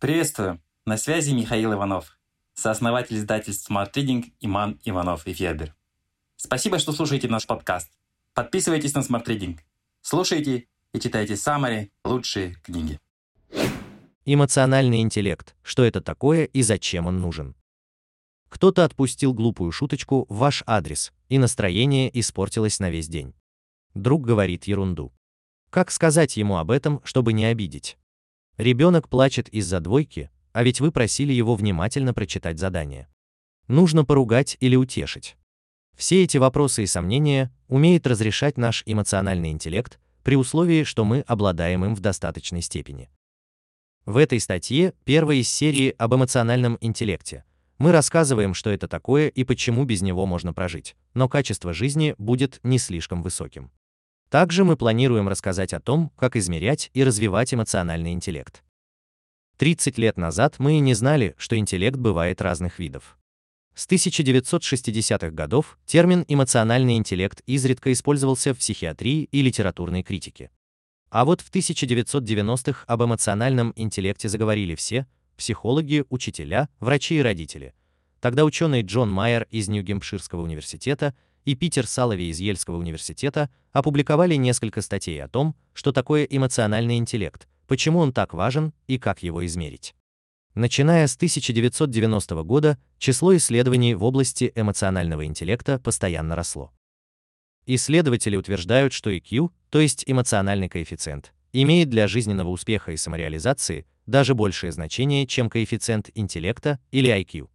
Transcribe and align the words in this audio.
Приветствую! 0.00 0.62
На 0.86 0.96
связи 0.96 1.32
Михаил 1.32 1.74
Иванов, 1.74 2.18
сооснователь 2.54 3.18
издательств 3.18 3.70
Smart 3.70 3.92
Reading 3.92 4.32
Иман 4.40 4.80
Иванов 4.82 5.26
и 5.26 5.34
Федер. 5.34 5.74
Спасибо, 6.36 6.78
что 6.78 6.92
слушаете 6.92 7.28
наш 7.28 7.46
подкаст. 7.46 7.92
Подписывайтесь 8.32 8.94
на 8.94 9.00
Smart 9.00 9.26
Reading. 9.26 9.58
Слушайте 10.00 10.68
и 10.94 11.00
читайте 11.00 11.36
самые 11.36 11.90
лучшие 12.02 12.54
книги. 12.62 12.98
Эмоциональный 14.24 15.02
интеллект. 15.02 15.54
Что 15.62 15.84
это 15.84 16.00
такое 16.00 16.44
и 16.46 16.62
зачем 16.62 17.06
он 17.06 17.20
нужен? 17.20 17.54
Кто-то 18.48 18.86
отпустил 18.86 19.34
глупую 19.34 19.70
шуточку 19.70 20.24
в 20.30 20.38
ваш 20.38 20.62
адрес, 20.66 21.12
и 21.28 21.36
настроение 21.36 22.10
испортилось 22.18 22.80
на 22.80 22.88
весь 22.88 23.08
день. 23.08 23.34
Друг 23.92 24.24
говорит 24.24 24.64
ерунду. 24.64 25.12
Как 25.68 25.90
сказать 25.90 26.38
ему 26.38 26.56
об 26.56 26.70
этом, 26.70 27.02
чтобы 27.04 27.34
не 27.34 27.44
обидеть? 27.44 27.98
Ребенок 28.60 29.08
плачет 29.08 29.48
из-за 29.48 29.80
двойки, 29.80 30.28
а 30.52 30.62
ведь 30.62 30.82
вы 30.82 30.92
просили 30.92 31.32
его 31.32 31.54
внимательно 31.54 32.12
прочитать 32.12 32.58
задание. 32.58 33.08
Нужно 33.68 34.04
поругать 34.04 34.58
или 34.60 34.76
утешить. 34.76 35.38
Все 35.96 36.24
эти 36.24 36.36
вопросы 36.36 36.82
и 36.82 36.86
сомнения 36.86 37.50
умеет 37.68 38.06
разрешать 38.06 38.58
наш 38.58 38.82
эмоциональный 38.84 39.50
интеллект 39.50 39.98
при 40.22 40.36
условии, 40.36 40.84
что 40.84 41.06
мы 41.06 41.20
обладаем 41.20 41.86
им 41.86 41.94
в 41.94 42.00
достаточной 42.00 42.60
степени. 42.60 43.08
В 44.04 44.18
этой 44.18 44.38
статье, 44.38 44.92
первой 45.04 45.38
из 45.38 45.48
серии 45.48 45.94
об 45.96 46.14
эмоциональном 46.14 46.76
интеллекте, 46.82 47.44
мы 47.78 47.92
рассказываем, 47.92 48.52
что 48.52 48.68
это 48.68 48.88
такое 48.88 49.28
и 49.28 49.42
почему 49.44 49.86
без 49.86 50.02
него 50.02 50.26
можно 50.26 50.52
прожить, 50.52 50.96
но 51.14 51.30
качество 51.30 51.72
жизни 51.72 52.14
будет 52.18 52.60
не 52.62 52.76
слишком 52.76 53.22
высоким. 53.22 53.70
Также 54.30 54.64
мы 54.64 54.76
планируем 54.76 55.28
рассказать 55.28 55.72
о 55.72 55.80
том, 55.80 56.12
как 56.16 56.36
измерять 56.36 56.90
и 56.94 57.02
развивать 57.02 57.52
эмоциональный 57.52 58.12
интеллект. 58.12 58.62
30 59.58 59.98
лет 59.98 60.16
назад 60.16 60.54
мы 60.58 60.78
и 60.78 60.80
не 60.80 60.94
знали, 60.94 61.34
что 61.36 61.58
интеллект 61.58 61.96
бывает 61.96 62.40
разных 62.40 62.78
видов. 62.78 63.18
С 63.74 63.88
1960-х 63.88 65.30
годов 65.30 65.78
термин 65.84 66.24
«эмоциональный 66.28 66.96
интеллект» 66.96 67.42
изредка 67.46 67.92
использовался 67.92 68.54
в 68.54 68.58
психиатрии 68.58 69.24
и 69.32 69.42
литературной 69.42 70.04
критике. 70.04 70.50
А 71.10 71.24
вот 71.24 71.40
в 71.40 71.50
1990-х 71.50 72.84
об 72.86 73.02
эмоциональном 73.02 73.72
интеллекте 73.74 74.28
заговорили 74.28 74.76
все– 74.76 75.08
психологи, 75.36 76.04
учителя, 76.08 76.68
врачи 76.78 77.16
и 77.16 77.22
родители. 77.22 77.74
Тогда 78.20 78.44
ученый 78.44 78.82
Джон 78.82 79.10
Майер 79.10 79.48
из 79.50 79.68
Нью-Гемпширского 79.68 80.42
университета 80.42 81.16
и 81.44 81.54
Питер 81.54 81.86
Салови 81.86 82.28
из 82.28 82.38
Ельского 82.40 82.76
университета 82.76 83.50
опубликовали 83.72 84.34
несколько 84.34 84.82
статей 84.82 85.22
о 85.22 85.28
том, 85.28 85.54
что 85.72 85.92
такое 85.92 86.24
эмоциональный 86.24 86.96
интеллект, 86.96 87.48
почему 87.66 88.00
он 88.00 88.12
так 88.12 88.34
важен 88.34 88.72
и 88.86 88.98
как 88.98 89.22
его 89.22 89.44
измерить. 89.46 89.94
Начиная 90.54 91.06
с 91.06 91.14
1990 91.14 92.42
года, 92.42 92.78
число 92.98 93.36
исследований 93.36 93.94
в 93.94 94.02
области 94.02 94.52
эмоционального 94.54 95.24
интеллекта 95.24 95.78
постоянно 95.78 96.34
росло. 96.34 96.72
Исследователи 97.66 98.36
утверждают, 98.36 98.92
что 98.92 99.12
IQ, 99.12 99.50
то 99.70 99.78
есть 99.80 100.02
эмоциональный 100.06 100.68
коэффициент, 100.68 101.32
имеет 101.52 101.88
для 101.88 102.08
жизненного 102.08 102.48
успеха 102.48 102.90
и 102.92 102.96
самореализации 102.96 103.86
даже 104.06 104.34
большее 104.34 104.72
значение, 104.72 105.26
чем 105.26 105.48
коэффициент 105.48 106.10
интеллекта 106.14 106.80
или 106.90 107.08
IQ. 107.10 107.48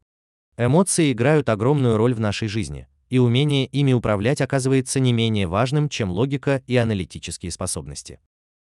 Эмоции 0.58 1.12
играют 1.12 1.50
огромную 1.50 1.98
роль 1.98 2.14
в 2.14 2.22
нашей 2.22 2.48
жизни, 2.48 2.88
и 3.10 3.20
умение 3.20 3.66
ими 3.66 3.94
управлять 3.94 4.42
оказывается 4.42 5.00
не 5.00 5.14
менее 5.14 5.48
важным, 5.48 5.90
чем 5.90 6.12
логика 6.12 6.64
и 6.68 6.76
аналитические 6.76 7.52
способности. 7.52 8.20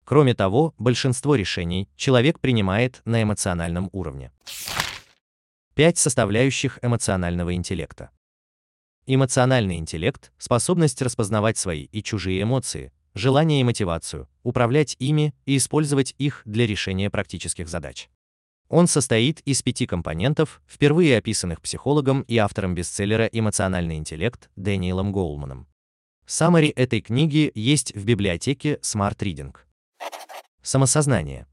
Кроме 0.03 0.33
того, 0.33 0.73
большинство 0.77 1.35
решений 1.35 1.89
человек 1.95 2.39
принимает 2.39 3.01
на 3.05 3.23
эмоциональном 3.23 3.89
уровне. 3.91 4.31
Пять 5.75 5.97
составляющих 5.97 6.79
эмоционального 6.81 7.53
интеллекта. 7.53 8.09
Эмоциональный 9.07 9.77
интеллект– 9.77 10.31
способность 10.37 11.01
распознавать 11.01 11.57
свои 11.57 11.85
и 11.85 12.03
чужие 12.03 12.41
эмоции, 12.43 12.91
желание 13.13 13.61
и 13.61 13.63
мотивацию, 13.63 14.29
управлять 14.43 14.95
ими 14.99 15.33
и 15.45 15.57
использовать 15.57 16.13
их 16.17 16.41
для 16.45 16.67
решения 16.67 17.09
практических 17.09 17.67
задач. 17.67 18.09
Он 18.71 18.87
состоит 18.87 19.41
из 19.41 19.61
пяти 19.61 19.85
компонентов, 19.85 20.61
впервые 20.65 21.17
описанных 21.17 21.61
психологом 21.61 22.21
и 22.21 22.37
автором 22.37 22.73
бестселлера 22.73 23.25
«Эмоциональный 23.25 23.97
интеллект» 23.97 24.49
Дэниелом 24.55 25.11
Гоулманом. 25.11 25.67
Саммари 26.25 26.69
этой 26.69 27.01
книги 27.01 27.51
есть 27.53 27.93
в 27.93 28.05
библиотеке 28.05 28.75
Smart 28.75 29.17
Reading. 29.17 29.53
Самосознание. 30.61 31.47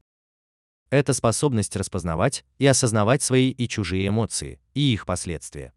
Это 0.91 1.13
способность 1.13 1.75
распознавать 1.75 2.45
и 2.57 2.65
осознавать 2.65 3.21
свои 3.21 3.51
и 3.51 3.67
чужие 3.67 4.07
эмоции, 4.07 4.61
и 4.73 4.93
их 4.93 5.05
последствия. 5.05 5.73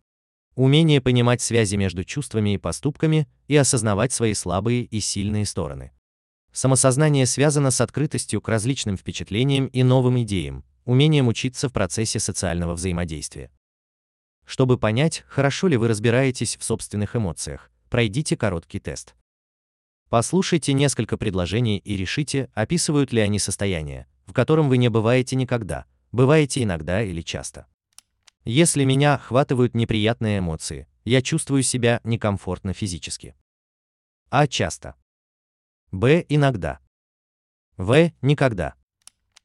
Умение 0.55 1.01
понимать 1.01 1.41
связи 1.41 1.75
между 1.75 2.05
чувствами 2.05 2.55
и 2.55 2.59
поступками 2.59 3.27
и 3.49 3.57
осознавать 3.57 4.13
свои 4.13 4.35
слабые 4.35 4.85
и 4.85 5.01
сильные 5.01 5.45
стороны. 5.47 5.91
Самосознание 6.53 7.27
связано 7.27 7.73
с 7.73 7.81
открытостью 7.81 8.41
к 8.41 8.49
различным 8.49 8.97
впечатлениям 8.97 9.67
и 9.67 9.83
новым 9.83 10.23
идеям, 10.23 10.65
умением 10.85 11.29
учиться 11.29 11.69
в 11.69 11.73
процессе 11.73 12.19
социального 12.19 12.75
взаимодействия. 12.75 13.51
Чтобы 14.45 14.79
понять, 14.79 15.25
хорошо 15.29 15.69
ли 15.69 15.77
вы 15.77 15.89
разбираетесь 15.89 16.57
в 16.57 16.65
собственных 16.65 17.17
эмоциях, 17.17 17.71
пройдите 17.89 18.37
короткий 18.37 18.81
тест. 18.81 19.15
Послушайте 20.09 20.73
несколько 20.73 21.17
предложений 21.17 21.79
и 21.79 21.97
решите, 21.97 22.51
описывают 22.55 23.13
ли 23.13 23.21
они 23.21 23.39
состояние, 23.39 24.07
в 24.27 24.33
котором 24.33 24.69
вы 24.69 24.77
не 24.77 24.89
бываете 24.89 25.37
никогда, 25.37 25.87
бываете 26.11 26.63
иногда 26.63 27.03
или 27.03 27.23
часто. 27.23 27.67
Если 28.45 28.85
меня 28.85 29.15
охватывают 29.15 29.75
неприятные 29.75 30.41
эмоции, 30.41 30.89
я 31.05 31.23
чувствую 31.23 31.63
себя 31.63 32.01
некомфортно 32.05 32.73
физически. 32.73 33.35
А 34.31 34.47
часто. 34.47 34.97
Б. 35.93 36.25
Иногда. 36.29 36.81
В. 37.77 38.13
Никогда. 38.21 38.75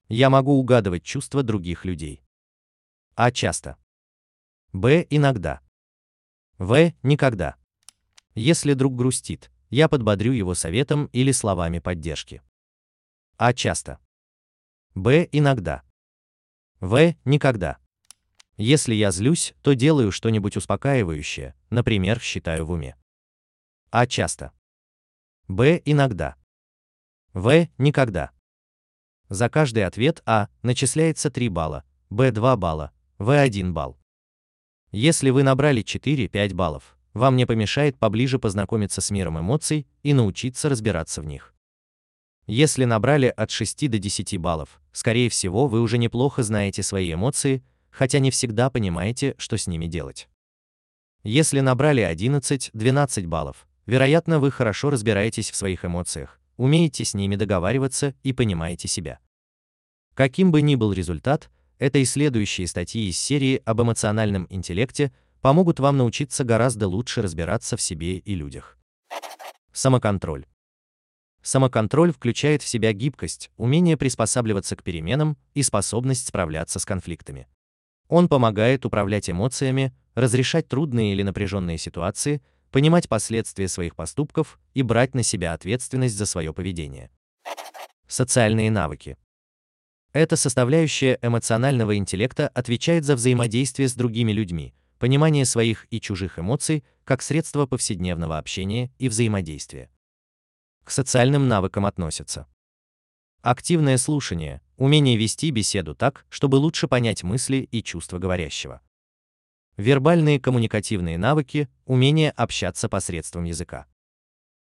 Я 0.10 0.30
могу 0.30 0.54
угадывать 0.54 1.04
чувства 1.04 1.44
других 1.44 1.84
людей. 1.84 2.24
А 3.16 3.32
часто. 3.32 3.78
Б. 4.72 5.06
Иногда. 5.10 5.62
В. 6.58 6.94
Никогда. 7.04 7.58
Если 8.34 8.74
друг 8.74 8.96
грустит, 8.96 9.52
я 9.70 9.90
подбодрю 9.90 10.32
его 10.32 10.54
советом 10.54 11.08
или 11.08 11.32
словами 11.32 11.80
поддержки. 11.80 12.42
А 13.38 13.54
часто. 13.54 14.00
Б. 14.96 15.28
Иногда. 15.32 15.84
В. 16.80 17.16
Никогда. 17.26 17.78
Если 18.56 18.96
я 18.96 19.12
злюсь, 19.12 19.56
то 19.62 19.74
делаю 19.74 20.12
что-нибудь 20.12 20.58
успокаивающее, 20.58 21.54
например, 21.70 22.20
считаю 22.20 22.66
в 22.66 22.72
уме. 22.72 22.96
А 23.90 24.08
часто. 24.08 24.54
Б. 25.48 25.82
Иногда. 25.86 26.38
В. 27.34 27.68
Никогда. 27.78 28.32
За 29.30 29.50
каждый 29.50 29.86
ответ 29.86 30.22
А 30.26 30.48
начисляется 30.62 31.30
3 31.30 31.50
балла, 31.50 31.84
Б 32.10 32.32
2 32.32 32.56
балла, 32.58 32.92
В 33.18 33.30
1 33.30 33.74
балл. 33.74 33.98
Если 34.92 35.30
вы 35.30 35.44
набрали 35.44 35.84
4-5 35.84 36.54
баллов, 36.54 36.98
вам 37.14 37.36
не 37.36 37.46
помешает 37.46 37.98
поближе 37.98 38.40
познакомиться 38.40 39.02
с 39.02 39.12
миром 39.12 39.40
эмоций 39.40 39.88
и 40.04 40.14
научиться 40.14 40.70
разбираться 40.70 41.22
в 41.22 41.26
них. 41.26 41.54
Если 42.46 42.86
набрали 42.86 43.28
от 43.28 43.52
6 43.52 43.90
до 43.90 44.00
10 44.00 44.38
баллов, 44.38 44.80
скорее 44.94 45.30
всего, 45.30 45.68
вы 45.68 45.82
уже 45.82 45.98
неплохо 45.98 46.44
знаете 46.44 46.82
свои 46.82 47.12
эмоции, 47.12 47.62
хотя 47.90 48.20
не 48.20 48.32
всегда 48.32 48.70
понимаете, 48.70 49.36
что 49.38 49.58
с 49.58 49.68
ними 49.68 49.88
делать. 49.88 50.30
Если 51.24 51.60
набрали 51.60 52.04
11-12 52.04 53.28
баллов, 53.28 53.68
вероятно, 53.86 54.40
вы 54.40 54.50
хорошо 54.52 54.90
разбираетесь 54.90 55.52
в 55.52 55.56
своих 55.56 55.84
эмоциях, 55.84 56.40
умеете 56.58 57.06
с 57.06 57.14
ними 57.14 57.36
договариваться 57.36 58.14
и 58.24 58.34
понимаете 58.34 58.88
себя. 58.88 59.20
Каким 60.14 60.52
бы 60.52 60.62
ни 60.62 60.76
был 60.76 60.94
результат, 60.94 61.50
это 61.80 62.00
и 62.00 62.06
следующие 62.06 62.68
статьи 62.68 63.08
из 63.08 63.18
серии 63.18 63.62
об 63.64 63.82
эмоциональном 63.82 64.48
интеллекте 64.50 65.14
помогут 65.42 65.80
вам 65.80 65.98
научиться 65.98 66.44
гораздо 66.44 66.88
лучше 66.88 67.22
разбираться 67.22 67.78
в 67.78 67.82
себе 67.82 68.18
и 68.18 68.36
людях. 68.36 68.78
Самоконтроль. 69.72 70.48
Самоконтроль 71.44 72.12
включает 72.12 72.64
в 72.64 72.68
себя 72.68 72.92
гибкость, 72.94 73.52
умение 73.58 73.96
приспосабливаться 73.96 74.76
к 74.76 74.84
переменам 74.84 75.38
и 75.54 75.62
способность 75.62 76.28
справляться 76.28 76.80
с 76.80 76.86
конфликтами. 76.86 77.48
Он 78.10 78.28
помогает 78.28 78.86
управлять 78.86 79.30
эмоциями, 79.30 79.94
разрешать 80.16 80.68
трудные 80.68 81.14
или 81.14 81.24
напряженные 81.24 81.78
ситуации, 81.78 82.42
понимать 82.72 83.10
последствия 83.10 83.68
своих 83.68 83.96
поступков 83.96 84.60
и 84.74 84.82
брать 84.82 85.16
на 85.16 85.24
себя 85.24 85.54
ответственность 85.54 86.16
за 86.16 86.26
свое 86.26 86.54
поведение. 86.54 87.10
Социальные 88.08 88.72
навыки. 88.72 89.18
Эта 90.14 90.36
составляющая 90.36 91.20
эмоционального 91.22 91.98
интеллекта 91.98 92.48
отвечает 92.50 93.06
за 93.06 93.16
взаимодействие 93.16 93.88
с 93.88 93.94
другими 93.94 94.32
людьми, 94.32 94.74
понимание 95.00 95.46
своих 95.46 95.86
и 95.90 96.00
чужих 96.00 96.40
эмоций 96.40 96.84
как 97.04 97.22
средство 97.22 97.66
повседневного 97.66 98.38
общения 98.38 98.92
и 98.98 99.10
взаимодействия. 99.10 99.90
К 100.84 100.92
социальным 100.92 101.48
навыкам 101.48 101.86
относятся 101.86 102.48
активное 103.42 103.98
слушание, 103.98 104.62
Умение 104.78 105.18
вести 105.18 105.50
беседу 105.50 105.96
так, 105.96 106.28
чтобы 106.30 106.58
лучше 106.58 106.88
понять 106.88 107.24
мысли 107.24 107.68
и 107.72 107.82
чувства 107.82 108.20
говорящего. 108.20 108.80
Вербальные 109.78 110.40
коммуникативные 110.40 111.20
навыки– 111.20 111.70
умение 111.86 112.32
общаться 112.32 112.90
посредством 112.90 113.44
языка. 113.44 113.86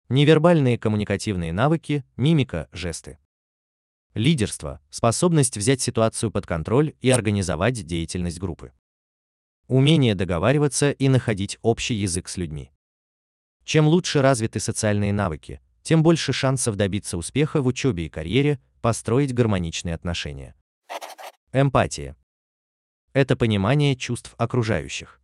Невербальные 0.08 0.78
коммуникативные 0.78 1.52
навыки– 1.52 2.06
мимика, 2.16 2.70
жесты. 2.72 3.18
Лидерство– 4.14 4.80
способность 4.90 5.58
взять 5.58 5.82
ситуацию 5.82 6.30
под 6.30 6.46
контроль 6.46 6.94
и 7.02 7.10
организовать 7.10 7.84
деятельность 7.84 8.40
группы. 8.40 8.72
Умение 9.68 10.14
договариваться 10.14 10.90
и 10.92 11.10
находить 11.10 11.58
общий 11.60 11.96
язык 11.96 12.26
с 12.26 12.38
людьми. 12.38 12.70
Чем 13.62 13.86
лучше 13.86 14.22
развиты 14.22 14.58
социальные 14.58 15.12
навыки, 15.12 15.60
тем 15.82 16.02
больше 16.02 16.32
шансов 16.32 16.76
добиться 16.76 17.18
успеха 17.18 17.60
в 17.60 17.66
учебе 17.66 18.06
и 18.06 18.08
карьере, 18.08 18.58
построить 18.80 19.34
гармоничные 19.34 19.94
отношения. 19.94 20.54
Эмпатия 21.52 22.16
это 23.14 23.36
понимание 23.36 23.96
чувств 23.96 24.34
окружающих. 24.36 25.20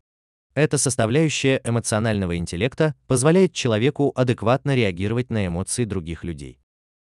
Эта 0.55 0.79
составляющая 0.79 1.61
эмоционального 1.65 2.37
интеллекта 2.37 2.95
позволяет 3.07 3.53
человеку 3.53 4.13
адекватно 4.15 4.75
реагировать 4.75 5.31
на 5.31 5.47
эмоции 5.47 5.85
других 5.85 6.25
людей. 6.25 6.61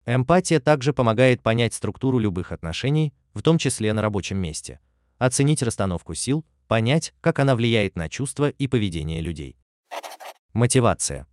Эмпатия 0.07 0.61
также 0.61 0.93
помогает 0.93 1.43
понять 1.43 1.75
структуру 1.75 2.19
любых 2.19 2.53
отношений, 2.53 3.13
в 3.35 3.43
том 3.43 3.59
числе 3.59 3.93
на 3.93 4.03
рабочем 4.03 4.39
месте, 4.39 4.81
оценить 5.19 5.63
расстановку 5.63 6.15
сил, 6.15 6.47
понять, 6.67 7.13
как 7.21 7.41
она 7.41 7.55
влияет 7.55 7.97
на 7.97 8.09
чувства 8.09 8.49
и 8.49 8.67
поведение 8.69 9.21
людей. 9.21 9.57
Мотивация. 10.53 11.27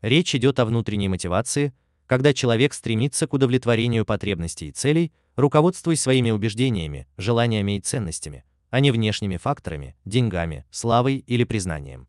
Речь 0.00 0.34
идет 0.34 0.58
о 0.58 0.64
внутренней 0.64 1.08
мотивации, 1.08 1.74
когда 2.06 2.32
человек 2.32 2.74
стремится 2.74 3.26
к 3.26 3.34
удовлетворению 3.34 4.04
потребностей 4.04 4.68
и 4.68 4.72
целей, 4.72 5.12
руководствуясь 5.36 6.00
своими 6.00 6.30
убеждениями, 6.30 7.06
желаниями 7.16 7.76
и 7.76 7.80
ценностями, 7.80 8.44
а 8.70 8.80
не 8.80 8.90
внешними 8.90 9.36
факторами, 9.36 9.94
деньгами, 10.04 10.64
славой 10.70 11.18
или 11.18 11.44
признанием. 11.44 12.08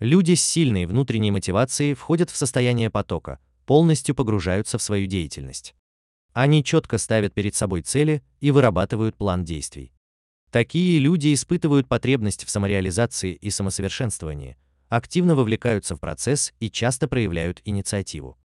Люди 0.00 0.34
с 0.34 0.42
сильной 0.42 0.86
внутренней 0.86 1.30
мотивацией 1.30 1.94
входят 1.94 2.30
в 2.30 2.36
состояние 2.36 2.90
потока, 2.90 3.38
полностью 3.66 4.14
погружаются 4.14 4.78
в 4.78 4.82
свою 4.82 5.06
деятельность. 5.06 5.74
Они 6.32 6.64
четко 6.64 6.98
ставят 6.98 7.34
перед 7.34 7.54
собой 7.54 7.82
цели 7.82 8.22
и 8.40 8.50
вырабатывают 8.50 9.16
план 9.16 9.44
действий. 9.44 9.92
Такие 10.50 10.98
люди 10.98 11.32
испытывают 11.32 11.88
потребность 11.88 12.44
в 12.44 12.50
самореализации 12.50 13.34
и 13.34 13.50
самосовершенствовании, 13.50 14.56
активно 14.88 15.34
вовлекаются 15.34 15.94
в 15.94 16.00
процесс 16.00 16.52
и 16.58 16.70
часто 16.70 17.08
проявляют 17.08 17.62
инициативу. 17.64 18.36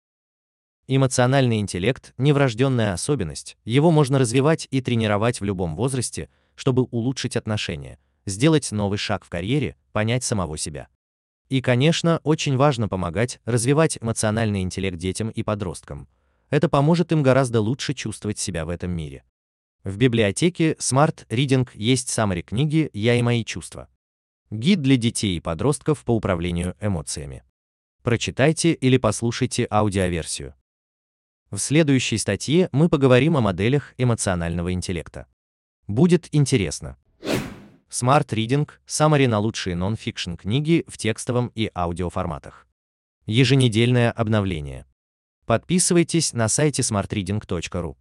Эмоциональный 0.89 1.59
интеллект– 1.59 2.13
неврожденная 2.17 2.93
особенность, 2.93 3.57
его 3.65 3.91
можно 3.91 4.19
развивать 4.19 4.69
и 4.71 4.79
тренировать 4.79 5.41
в 5.41 5.43
любом 5.43 5.75
возрасте, 5.75 6.29
чтобы 6.55 6.83
улучшить 6.83 7.35
отношения, 7.35 7.99
сделать 8.25 8.71
новый 8.71 8.97
шаг 8.97 9.25
в 9.25 9.29
карьере, 9.29 9.75
понять 9.91 10.23
самого 10.23 10.57
себя. 10.57 10.87
И, 11.49 11.59
конечно, 11.59 12.21
очень 12.23 12.55
важно 12.55 12.87
помогать 12.87 13.41
развивать 13.43 13.97
эмоциональный 13.99 14.61
интеллект 14.61 14.97
детям 14.97 15.29
и 15.29 15.43
подросткам. 15.43 16.07
Это 16.49 16.69
поможет 16.69 17.11
им 17.11 17.21
гораздо 17.21 17.59
лучше 17.59 17.93
чувствовать 17.93 18.39
себя 18.39 18.63
в 18.63 18.69
этом 18.69 18.91
мире. 18.91 19.25
В 19.83 19.97
библиотеке 19.97 20.71
Smart 20.75 21.27
Reading 21.27 21.67
есть 21.73 22.07
саммари 22.07 22.43
книги 22.43 22.89
«Я 22.93 23.15
и 23.15 23.21
мои 23.21 23.43
чувства». 23.43 23.89
Гид 24.51 24.81
для 24.81 24.95
детей 24.95 25.35
и 25.35 25.41
подростков 25.41 26.05
по 26.05 26.11
управлению 26.15 26.77
эмоциями. 26.79 27.43
Прочитайте 28.03 28.71
или 28.71 28.95
послушайте 28.95 29.67
аудиоверсию. 29.69 30.53
В 31.49 31.59
следующей 31.59 32.17
статье 32.17 32.67
мы 32.73 32.89
поговорим 32.89 33.37
о 33.37 33.41
моделях 33.41 33.93
эмоционального 33.97 34.73
интеллекта. 34.73 35.27
Будет 35.87 36.27
интересно. 36.33 36.97
Smart 37.89 38.27
Reading– 38.27 38.69
саммари 38.85 39.27
на 39.27 39.39
лучшие 39.39 39.77
нон-фикшн 39.77 40.33
книги 40.33 40.83
в 40.89 40.97
текстовом 40.97 41.53
и 41.55 41.71
аудиоформатах. 41.73 42.67
Еженедельное 43.25 44.11
обновление. 44.11 44.85
Подписывайтесь 45.45 46.33
на 46.33 46.49
сайте 46.49 46.81
smartreading.ru. 46.81 47.95